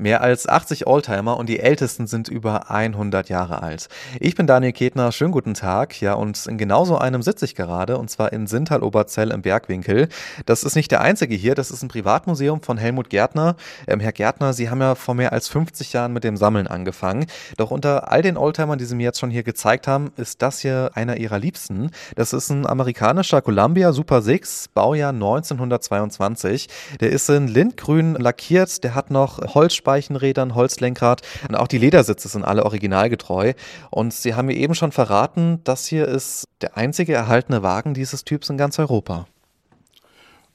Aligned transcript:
Mehr 0.00 0.22
als 0.22 0.48
80 0.48 0.86
Oldtimer 0.86 1.36
und 1.36 1.46
die 1.46 1.60
ältesten 1.60 2.06
sind 2.06 2.28
über 2.28 2.70
100 2.70 3.28
Jahre 3.28 3.62
alt. 3.62 3.88
Ich 4.18 4.34
bin 4.34 4.46
Daniel 4.46 4.72
Ketner, 4.72 5.12
schönen 5.12 5.30
guten 5.30 5.52
Tag. 5.52 6.00
Ja, 6.00 6.14
und 6.14 6.46
in 6.46 6.56
genauso 6.56 6.96
einem 6.96 7.20
sitze 7.20 7.44
ich 7.44 7.54
gerade, 7.54 7.98
und 7.98 8.08
zwar 8.08 8.32
in 8.32 8.46
Sintal-Oberzell 8.46 9.30
im 9.30 9.42
Bergwinkel. 9.42 10.08
Das 10.46 10.62
ist 10.62 10.74
nicht 10.74 10.90
der 10.90 11.02
einzige 11.02 11.34
hier, 11.34 11.54
das 11.54 11.70
ist 11.70 11.82
ein 11.82 11.88
Privatmuseum 11.88 12.62
von 12.62 12.78
Helmut 12.78 13.10
Gärtner. 13.10 13.56
Ähm, 13.86 14.00
Herr 14.00 14.12
Gärtner, 14.12 14.54
Sie 14.54 14.70
haben 14.70 14.80
ja 14.80 14.94
vor 14.94 15.14
mehr 15.14 15.34
als 15.34 15.48
50 15.48 15.92
Jahren 15.92 16.14
mit 16.14 16.24
dem 16.24 16.38
Sammeln 16.38 16.66
angefangen. 16.66 17.26
Doch 17.58 17.70
unter 17.70 18.10
all 18.10 18.22
den 18.22 18.38
Oldtimern, 18.38 18.78
die 18.78 18.86
Sie 18.86 18.94
mir 18.94 19.02
jetzt 19.02 19.20
schon 19.20 19.30
hier 19.30 19.42
gezeigt 19.42 19.86
haben, 19.86 20.12
ist 20.16 20.40
das 20.40 20.60
hier 20.60 20.92
einer 20.94 21.18
Ihrer 21.18 21.38
liebsten. 21.38 21.90
Das 22.16 22.32
ist 22.32 22.48
ein 22.48 22.66
amerikanischer 22.66 23.42
Columbia 23.42 23.92
Super 23.92 24.22
6, 24.22 24.68
Baujahr 24.72 25.12
1922. 25.12 26.70
Der 27.00 27.10
ist 27.10 27.28
in 27.28 27.48
Lindgrün 27.48 28.14
lackiert, 28.14 28.82
der 28.82 28.94
hat 28.94 29.10
noch 29.10 29.54
Holzspann 29.54 29.89
Speichenrädern, 29.90 30.54
Holzlenkrad 30.54 31.22
und 31.48 31.56
auch 31.56 31.66
die 31.66 31.78
Ledersitze 31.78 32.28
sind 32.28 32.44
alle 32.44 32.64
originalgetreu. 32.64 33.54
Und 33.90 34.12
Sie 34.12 34.34
haben 34.34 34.46
mir 34.46 34.56
eben 34.56 34.76
schon 34.76 34.92
verraten, 34.92 35.60
das 35.64 35.86
hier 35.86 36.06
ist 36.06 36.46
der 36.60 36.76
einzige 36.76 37.12
erhaltene 37.12 37.64
Wagen 37.64 37.92
dieses 37.92 38.24
Typs 38.24 38.48
in 38.50 38.56
ganz 38.56 38.78
Europa. 38.78 39.26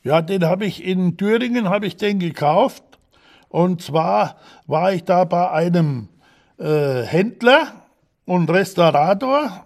Ja, 0.03 0.21
den 0.21 0.45
habe 0.45 0.65
ich 0.65 0.85
in 0.85 1.17
Thüringen 1.17 1.69
habe 1.69 1.87
ich 1.87 1.97
den 1.97 2.19
gekauft. 2.19 2.83
Und 3.49 3.81
zwar 3.81 4.37
war 4.67 4.93
ich 4.93 5.03
da 5.03 5.25
bei 5.25 5.51
einem 5.51 6.07
äh, 6.57 7.01
Händler 7.03 7.73
und 8.25 8.49
Restaurator. 8.49 9.65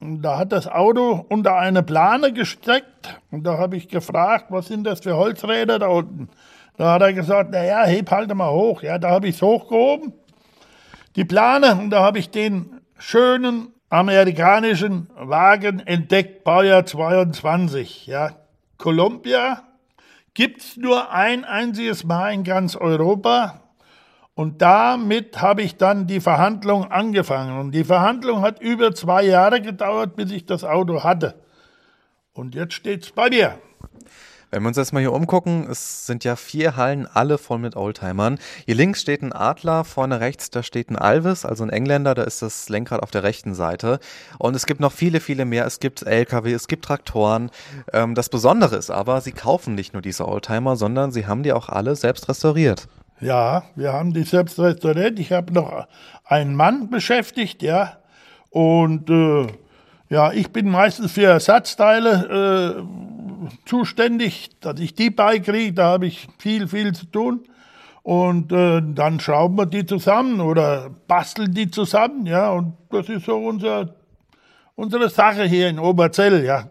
Da 0.00 0.38
hat 0.38 0.52
das 0.52 0.66
Auto 0.66 1.24
unter 1.28 1.56
eine 1.56 1.82
Plane 1.82 2.32
gesteckt. 2.32 3.18
Und 3.30 3.44
da 3.44 3.56
habe 3.56 3.76
ich 3.76 3.88
gefragt, 3.88 4.46
was 4.50 4.66
sind 4.66 4.84
das 4.84 5.00
für 5.00 5.16
Holzräder 5.16 5.78
da 5.78 5.86
unten? 5.86 6.28
Da 6.76 6.92
hat 6.92 7.02
er 7.02 7.12
gesagt, 7.12 7.50
naja, 7.50 7.84
heb 7.84 8.10
halt 8.10 8.34
mal 8.34 8.50
hoch. 8.50 8.82
Ja, 8.82 8.98
da 8.98 9.10
habe 9.10 9.28
ich 9.28 9.36
es 9.36 9.42
hochgehoben, 9.42 10.12
die 11.16 11.24
Plane, 11.24 11.76
und 11.76 11.90
da 11.90 12.02
habe 12.02 12.18
ich 12.18 12.30
den 12.30 12.80
schönen 12.98 13.72
amerikanischen 13.88 15.08
Wagen 15.14 15.80
entdeckt, 15.80 16.44
Baujahr 16.44 16.84
22. 16.84 18.06
Ja, 18.06 18.32
Columbia 18.78 19.62
gibt's 20.34 20.76
nur 20.76 21.10
ein 21.10 21.44
einziges 21.44 22.04
Mal 22.04 22.34
in 22.34 22.44
ganz 22.44 22.76
Europa. 22.76 23.62
Und 24.34 24.60
damit 24.60 25.40
habe 25.40 25.62
ich 25.62 25.78
dann 25.78 26.06
die 26.06 26.20
Verhandlung 26.20 26.90
angefangen. 26.90 27.58
Und 27.58 27.72
die 27.72 27.84
Verhandlung 27.84 28.42
hat 28.42 28.60
über 28.60 28.94
zwei 28.94 29.22
Jahre 29.22 29.62
gedauert, 29.62 30.14
bis 30.14 30.30
ich 30.30 30.44
das 30.44 30.62
Auto 30.62 31.02
hatte. 31.02 31.42
Und 32.34 32.54
jetzt 32.54 32.74
steht's 32.74 33.10
bei 33.12 33.30
mir. 33.30 33.58
Wenn 34.52 34.62
wir 34.62 34.68
uns 34.68 34.76
jetzt 34.76 34.92
mal 34.92 35.00
hier 35.00 35.12
umgucken, 35.12 35.66
es 35.68 36.06
sind 36.06 36.22
ja 36.22 36.36
vier 36.36 36.76
Hallen, 36.76 37.08
alle 37.12 37.36
voll 37.36 37.58
mit 37.58 37.74
Oldtimern. 37.74 38.38
Hier 38.64 38.76
links 38.76 39.00
steht 39.00 39.22
ein 39.22 39.32
Adler, 39.32 39.82
vorne 39.82 40.20
rechts, 40.20 40.50
da 40.50 40.62
steht 40.62 40.88
ein 40.88 40.96
Alvis, 40.96 41.44
also 41.44 41.64
ein 41.64 41.70
Engländer, 41.70 42.14
da 42.14 42.22
ist 42.22 42.42
das 42.42 42.68
Lenkrad 42.68 43.02
auf 43.02 43.10
der 43.10 43.24
rechten 43.24 43.54
Seite. 43.54 43.98
Und 44.38 44.54
es 44.54 44.66
gibt 44.66 44.78
noch 44.78 44.92
viele, 44.92 45.18
viele 45.18 45.44
mehr. 45.44 45.66
Es 45.66 45.80
gibt 45.80 46.02
LKW, 46.02 46.52
es 46.52 46.68
gibt 46.68 46.84
Traktoren. 46.84 47.50
Ähm, 47.92 48.14
das 48.14 48.28
Besondere 48.28 48.76
ist 48.76 48.90
aber, 48.90 49.20
sie 49.20 49.32
kaufen 49.32 49.74
nicht 49.74 49.94
nur 49.94 50.02
diese 50.02 50.28
Oldtimer, 50.28 50.76
sondern 50.76 51.10
sie 51.10 51.26
haben 51.26 51.42
die 51.42 51.52
auch 51.52 51.68
alle 51.68 51.96
selbst 51.96 52.28
restauriert. 52.28 52.86
Ja, 53.20 53.64
wir 53.74 53.92
haben 53.92 54.14
die 54.14 54.22
selbst 54.22 54.60
restauriert. 54.60 55.18
Ich 55.18 55.32
habe 55.32 55.52
noch 55.52 55.86
einen 56.24 56.54
Mann 56.54 56.88
beschäftigt, 56.88 57.62
ja. 57.62 57.96
Und 58.50 59.10
äh, 59.10 59.48
ja, 60.08 60.32
ich 60.32 60.52
bin 60.52 60.70
meistens 60.70 61.12
für 61.12 61.24
Ersatzteile 61.24 62.76
äh, 62.78 63.05
zuständig, 63.64 64.50
dass 64.60 64.80
ich 64.80 64.94
die 64.94 65.10
beikriege. 65.10 65.72
Da 65.72 65.86
habe 65.86 66.06
ich 66.06 66.28
viel, 66.38 66.68
viel 66.68 66.92
zu 66.94 67.06
tun. 67.06 67.44
Und 68.02 68.52
äh, 68.52 68.80
dann 68.84 69.18
schrauben 69.18 69.56
wir 69.56 69.66
die 69.66 69.84
zusammen 69.84 70.40
oder 70.40 70.90
basteln 71.08 71.52
die 71.52 71.70
zusammen, 71.70 72.24
ja. 72.26 72.52
Und 72.52 72.74
das 72.90 73.08
ist 73.08 73.24
so 73.26 73.36
unser, 73.36 73.96
unsere 74.76 75.10
Sache 75.10 75.44
hier 75.44 75.68
in 75.68 75.80
Oberzell, 75.80 76.44
ja. 76.44 76.70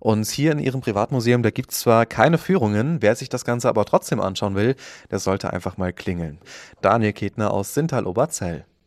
Und 0.00 0.26
hier 0.26 0.52
in 0.52 0.58
Ihrem 0.58 0.80
Privatmuseum, 0.80 1.42
da 1.42 1.50
gibt 1.50 1.72
es 1.72 1.80
zwar 1.80 2.04
keine 2.04 2.38
Führungen, 2.38 3.00
wer 3.00 3.16
sich 3.16 3.30
das 3.30 3.44
Ganze 3.46 3.68
aber 3.70 3.84
trotzdem 3.84 4.20
anschauen 4.20 4.54
will, 4.54 4.76
der 5.10 5.18
sollte 5.18 5.52
einfach 5.52 5.76
mal 5.78 5.92
klingeln. 5.92 6.38
Daniel 6.82 7.14
Ketner 7.14 7.50
aus 7.50 7.72
Sintal-Oberzell. 7.72 8.64